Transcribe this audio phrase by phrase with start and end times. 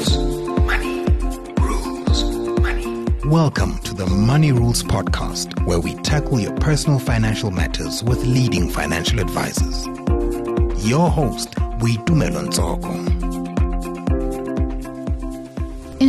[0.00, 0.60] rules.
[0.60, 1.04] Money
[1.60, 2.24] rules.
[2.60, 3.06] Money.
[3.26, 8.70] Welcome to the Money Rules Podcast, where we tackle your personal financial matters with leading
[8.70, 9.86] financial advisors.
[10.86, 13.19] Your host, Boitumelo Ntsoko.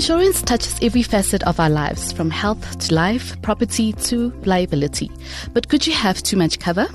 [0.02, 5.12] Insurance touches every facet of our lives, from health to life, property to liability.
[5.54, 6.88] But could you have too much cover?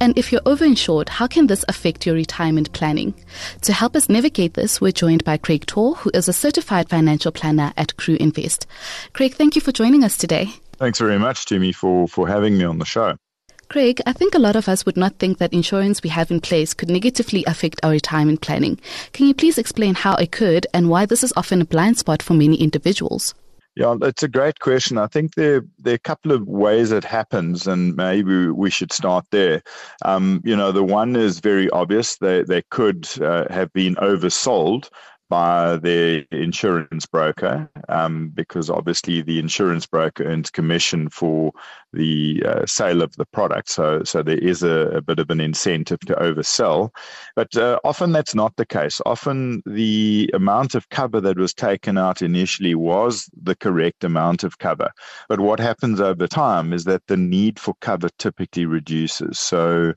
[0.00, 3.12] And if you're overinsured, how can this affect your retirement planning?
[3.60, 7.32] To help us navigate this, we're joined by Craig Torr, who is a certified financial
[7.32, 8.66] planner at Crue Invest.
[9.12, 10.48] Craig, thank you for joining us today.
[10.78, 13.18] Thanks very much, Timmy, for, for having me on the show.
[13.68, 16.40] Craig, I think a lot of us would not think that insurance we have in
[16.40, 18.78] place could negatively affect our retirement planning.
[19.12, 22.22] Can you please explain how it could and why this is often a blind spot
[22.22, 23.34] for many individuals?
[23.76, 24.98] Yeah, it's a great question.
[24.98, 28.92] I think there, there are a couple of ways it happens, and maybe we should
[28.92, 29.62] start there.
[30.04, 32.16] Um, you know, the one is very obvious.
[32.16, 34.90] They, they could uh, have been oversold
[35.28, 41.52] by the insurance broker um, because obviously the insurance broker earns commission for
[41.92, 43.70] the uh, sale of the product.
[43.70, 46.90] So, so there is a, a bit of an incentive to oversell.
[47.36, 49.00] But uh, often that's not the case.
[49.06, 54.58] Often the amount of cover that was taken out initially was the correct amount of
[54.58, 54.90] cover.
[55.28, 59.38] But what happens over time is that the need for cover typically reduces.
[59.38, 59.94] So,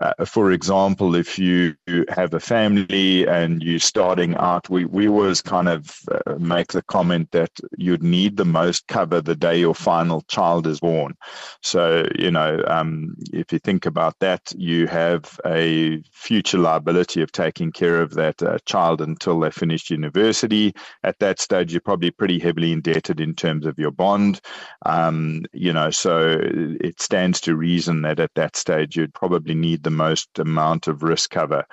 [0.00, 1.74] uh, for example, if you
[2.08, 6.82] have a family and you're starting out, we, we always kind of uh, make the
[6.82, 11.14] comment that you'd need the most cover the day your final child is born.
[11.62, 17.32] So, you know, um, if you think about that, you have a future liability of
[17.32, 20.74] taking care of that uh, child until they finish university.
[21.02, 24.40] At that stage, you're probably pretty heavily indebted in terms of your bond.
[24.86, 29.82] Um, you know, so it stands to reason that at that stage, you'd probably need
[29.88, 31.64] the most amount of risk cover.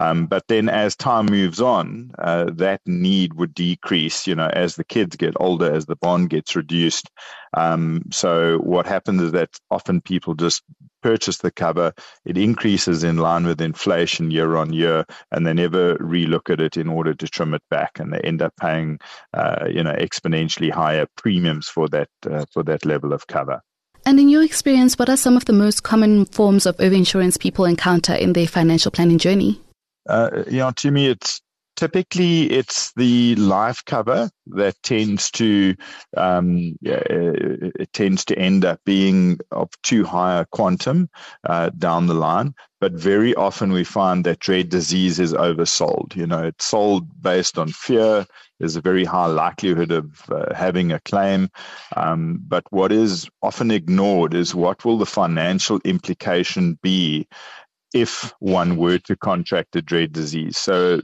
[0.00, 4.76] Um, but then as time moves on, uh, that need would decrease, you know, as
[4.76, 7.10] the kids get older, as the bond gets reduced.
[7.56, 10.62] Um, so what happens is that often people just
[11.02, 11.92] purchase the cover,
[12.24, 16.76] it increases in line with inflation year on year, and they never relook at it
[16.76, 18.98] in order to trim it back, and they end up paying,
[19.34, 23.60] uh, you know, exponentially higher premiums for that uh, for that level of cover.
[24.06, 27.64] And in your experience, what are some of the most common forms of overinsurance people
[27.64, 29.60] encounter in their financial planning journey?
[30.06, 31.40] Uh, you know, to me, it's
[31.76, 35.74] typically it's the life cover that tends to
[36.16, 41.08] um, it tends to end up being of too high a quantum
[41.44, 42.54] uh, down the line.
[42.80, 46.14] But very often we find that dread disease is oversold.
[46.14, 48.26] You know, it's sold based on fear.
[48.60, 51.48] There's a very high likelihood of uh, having a claim.
[51.96, 57.26] Um, but what is often ignored is what will the financial implication be
[57.94, 60.58] if one were to contract a dread disease.
[60.58, 61.00] So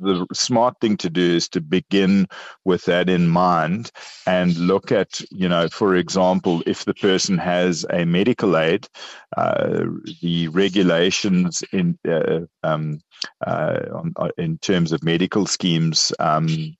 [0.00, 2.26] the smart thing to do is to begin
[2.64, 3.90] with that in mind
[4.26, 8.88] and look at, you know, for example, if the person has a medical aid,
[9.36, 9.84] uh,
[10.22, 13.00] the regulations in uh, um,
[13.46, 16.76] uh, on, uh, in terms of medical schemes um,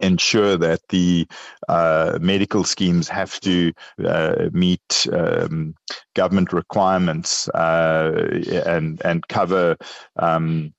[0.00, 1.26] ensure that the
[1.68, 3.72] uh, medical schemes have to
[4.04, 5.74] uh, meet um,
[6.14, 9.76] government requirements uh, and and cover
[10.16, 10.73] um,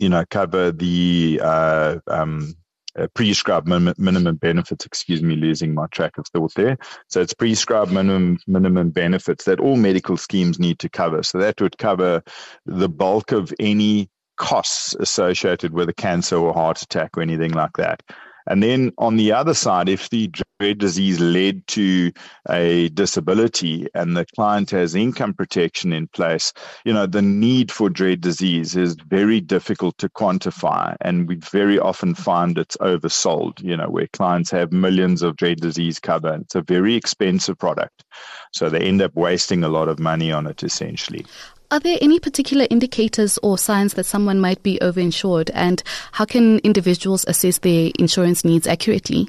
[0.00, 2.54] you know, cover the uh, um,
[2.98, 4.84] uh, prescribed minimum, minimum benefits.
[4.84, 6.78] Excuse me, losing my track of thought there.
[7.08, 11.22] So it's prescribed minimum minimum benefits that all medical schemes need to cover.
[11.22, 12.22] So that would cover
[12.66, 17.76] the bulk of any costs associated with a cancer or heart attack or anything like
[17.76, 18.02] that.
[18.50, 20.28] And then on the other side, if the
[20.58, 22.10] dread disease led to
[22.48, 26.52] a disability and the client has income protection in place,
[26.84, 30.96] you know, the need for dread disease is very difficult to quantify.
[31.00, 35.60] And we very often find it's oversold, you know, where clients have millions of dread
[35.60, 36.34] disease cover.
[36.34, 38.02] It's a very expensive product.
[38.52, 41.24] So they end up wasting a lot of money on it essentially.
[41.72, 46.58] Are there any particular indicators or signs that someone might be overinsured, and how can
[46.60, 49.28] individuals assess their insurance needs accurately?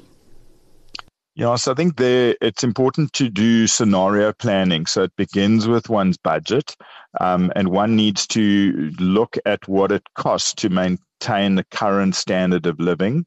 [1.36, 4.86] Yeah, so I think there it's important to do scenario planning.
[4.86, 6.76] So it begins with one's budget,
[7.20, 12.14] um, and one needs to look at what it costs to maintain maintain the current
[12.14, 13.24] standard of living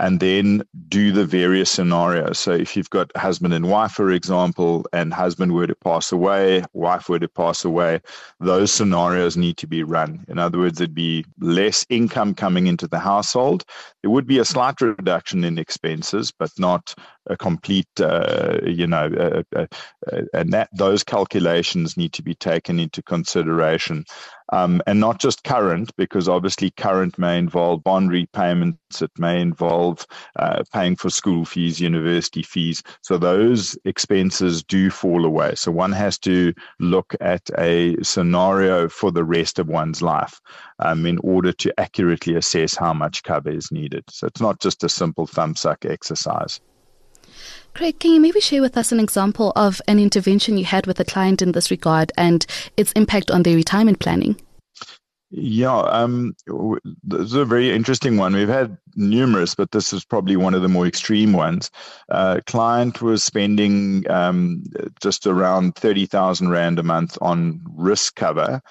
[0.00, 2.38] and then do the various scenarios.
[2.38, 6.62] So if you've got husband and wife, for example, and husband were to pass away,
[6.72, 8.00] wife were to pass away,
[8.38, 10.24] those scenarios need to be run.
[10.28, 13.64] In other words, there'd be less income coming into the household.
[14.02, 16.94] There would be a slight reduction in expenses, but not
[17.28, 22.78] a complete, uh, you know, uh, uh, and that those calculations need to be taken
[22.78, 24.04] into consideration.
[24.50, 30.06] Um, and not just current, because obviously current may involve bond repayments, it may involve
[30.36, 32.82] uh, paying for school fees, university fees.
[33.02, 35.54] So those expenses do fall away.
[35.54, 40.40] So one has to look at a scenario for the rest of one's life
[40.78, 44.04] um, in order to accurately assess how much cover is needed.
[44.08, 46.60] So it's not just a simple thumb suck exercise.
[47.74, 50.98] Craig, can you maybe share with us an example of an intervention you had with
[50.98, 52.44] a client in this regard and
[52.76, 54.36] its impact on their retirement planning?
[55.30, 56.34] Yeah, um,
[57.04, 58.34] this is a very interesting one.
[58.34, 61.70] We've had numerous, but this is probably one of the more extreme ones.
[62.08, 64.64] Uh, client was spending um,
[65.02, 68.62] just around 30,000 Rand a month on risk cover.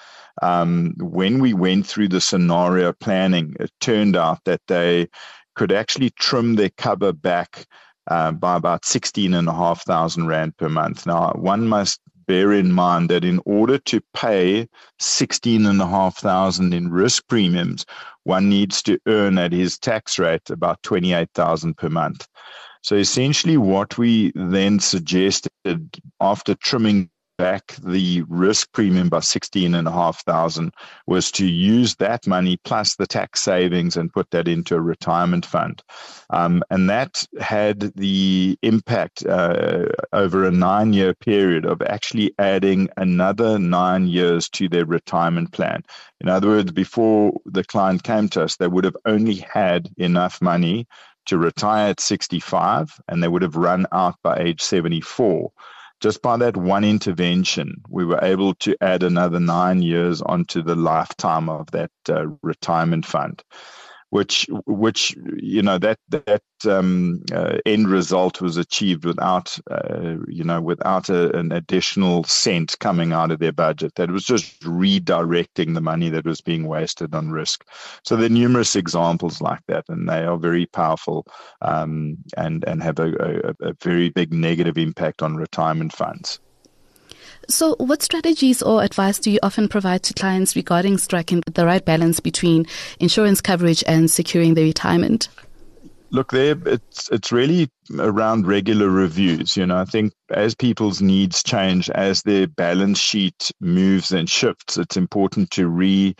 [0.42, 5.06] Um, when we went through the scenario planning, it turned out that they
[5.54, 7.66] could actually trim their cover back
[8.08, 11.06] uh, by about 16,500 Rand per month.
[11.06, 14.68] Now, one must bear in mind that in order to pay
[14.98, 17.86] 16,500 in risk premiums,
[18.24, 22.28] one needs to earn at his tax rate about 28,000 per month.
[22.82, 25.50] So essentially what we then suggested
[26.20, 30.72] after trimming back the risk premium by 16,500
[31.06, 35.46] was to use that money plus the tax savings and put that into a retirement
[35.46, 35.82] fund.
[36.30, 42.90] Um, and that had the impact uh, over a nine year period of actually adding
[42.96, 45.82] another nine years to their retirement plan.
[46.20, 50.42] In other words, before the client came to us, they would have only had enough
[50.42, 50.86] money
[51.26, 55.52] to retire at 65 and they would have run out by age 74
[56.00, 60.76] just by that one intervention, we were able to add another nine years onto the
[60.76, 63.42] lifetime of that uh, retirement fund
[64.10, 70.44] which which you know that that um, uh, end result was achieved without uh, you
[70.44, 73.94] know without a, an additional cent coming out of their budget.
[73.96, 77.64] That was just redirecting the money that was being wasted on risk.
[78.04, 81.26] So there are numerous examples like that, and they are very powerful
[81.60, 86.40] um, and and have a, a, a very big negative impact on retirement funds.
[87.50, 91.82] So, what strategies or advice do you often provide to clients regarding striking the right
[91.82, 92.66] balance between
[93.00, 95.28] insurance coverage and securing their retirement?
[96.10, 99.56] Look, there it's it's really around regular reviews.
[99.56, 104.76] You know, I think as people's needs change, as their balance sheet moves and shifts,
[104.76, 106.14] it's important to re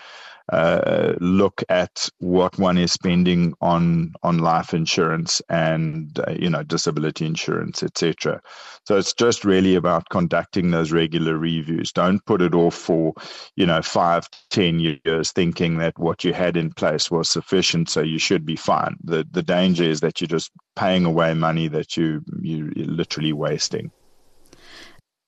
[0.51, 6.63] uh, look at what one is spending on on life insurance and uh, you know
[6.63, 8.41] disability insurance, etc.
[8.85, 11.93] So it's just really about conducting those regular reviews.
[11.93, 13.13] Don't put it off for
[13.57, 18.01] you know five, ten years, thinking that what you had in place was sufficient, so
[18.01, 18.97] you should be fine.
[19.05, 23.33] The the danger is that you're just paying away money that you you you're literally
[23.33, 23.91] wasting.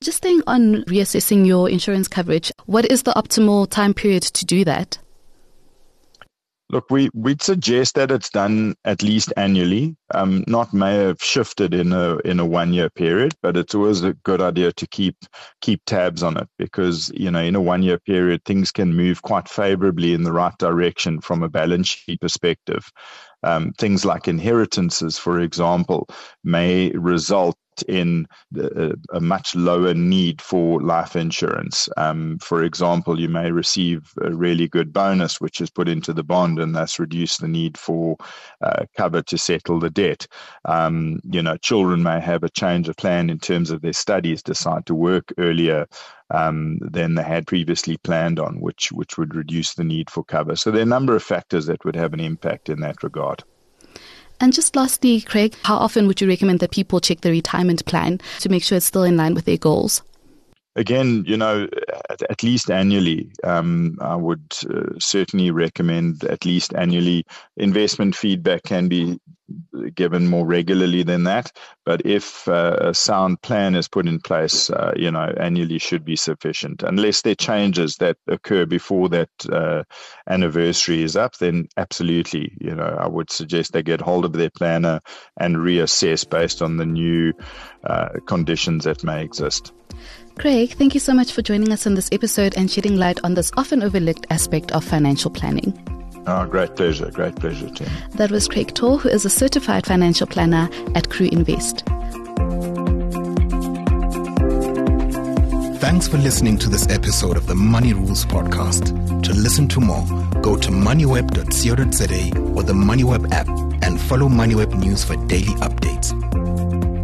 [0.02, 4.64] Just staying on reassessing your insurance coverage, what is the optimal time period to do
[4.64, 4.96] that?
[6.70, 9.96] Look, we, we'd suggest that it's done at least annually.
[10.14, 14.04] Um, not may have shifted in a in a one year period, but it's always
[14.04, 15.16] a good idea to keep
[15.60, 19.22] keep tabs on it because you know in a one year period things can move
[19.22, 22.88] quite favorably in the right direction from a balance sheet perspective.
[23.42, 26.08] Um, things like inheritances, for example,
[26.44, 31.88] may result in the, a much lower need for life insurance.
[31.96, 36.24] Um, for example, you may receive a really good bonus, which is put into the
[36.24, 38.16] bond, and thus reduce the need for
[38.60, 40.26] uh, cover to settle the debt.
[40.64, 44.42] Um, you know, children may have a change of plan in terms of their studies,
[44.42, 45.86] decide to work earlier
[46.30, 50.56] um, than they had previously planned on, which which would reduce the need for cover.
[50.56, 53.42] So there are a number of factors that would have an impact in that regard.
[54.40, 58.20] And just lastly, Craig, how often would you recommend that people check the retirement plan
[58.40, 60.02] to make sure it's still in line with their goals?
[60.76, 61.66] Again, you know,
[62.08, 67.24] at, at least annually, um, I would uh, certainly recommend at least annually.
[67.56, 69.18] Investment feedback can be
[69.94, 71.52] given more regularly than that.
[71.84, 76.04] But if uh, a sound plan is put in place, uh, you know, annually should
[76.04, 76.82] be sufficient.
[76.82, 79.82] Unless there are changes that occur before that uh,
[80.28, 84.50] anniversary is up, then absolutely, you know, I would suggest they get hold of their
[84.50, 85.00] planner
[85.36, 87.32] and reassess based on the new
[87.84, 89.72] uh, conditions that may exist.
[90.40, 93.34] Craig, thank you so much for joining us on this episode and shedding light on
[93.34, 95.78] this often overlooked aspect of financial planning.
[96.26, 97.10] Oh, great pleasure.
[97.10, 97.88] Great pleasure, Tim.
[98.12, 101.84] That was Craig Torr, who is a certified financial planner at Crue Invest.
[105.78, 109.22] Thanks for listening to this episode of the Money Rules Podcast.
[109.22, 110.06] To listen to more,
[110.40, 113.48] go to moneyweb.co.za or the Moneyweb app
[113.84, 116.29] and follow Moneyweb News for daily updates.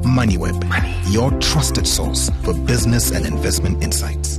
[0.06, 0.94] Moneyweb, Money.
[1.10, 4.35] your trusted source for business and investment insights.